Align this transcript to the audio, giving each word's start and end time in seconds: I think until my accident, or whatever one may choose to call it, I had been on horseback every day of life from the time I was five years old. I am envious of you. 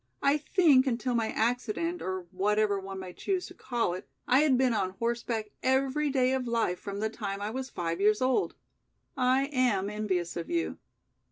I 0.23 0.37
think 0.37 0.87
until 0.87 1.13
my 1.13 1.27
accident, 1.27 2.01
or 2.01 2.21
whatever 2.31 2.79
one 2.79 2.97
may 3.01 3.13
choose 3.13 3.45
to 3.45 3.53
call 3.53 3.93
it, 3.93 4.09
I 4.27 4.39
had 4.39 4.57
been 4.57 4.73
on 4.73 4.95
horseback 4.97 5.51
every 5.61 6.09
day 6.09 6.33
of 6.33 6.47
life 6.47 6.79
from 6.79 7.01
the 7.01 7.09
time 7.11 7.39
I 7.39 7.51
was 7.51 7.69
five 7.69 8.01
years 8.01 8.19
old. 8.19 8.55
I 9.15 9.45
am 9.53 9.91
envious 9.91 10.35
of 10.35 10.49
you. 10.49 10.79